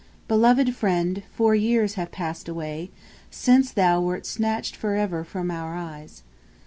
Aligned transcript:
Beloved 0.27 0.73
Friend; 0.75 1.21
four 1.31 1.53
years 1.53 1.93
have 1.93 2.11
passed 2.11 2.49
away 2.49 2.89
Since 3.29 3.71
thou 3.71 4.01
wert 4.01 4.25
snatched 4.25 4.75
for 4.75 4.95
ever 4.95 5.23
from 5.23 5.51
our 5.51 5.75
eyes. 5.75 6.23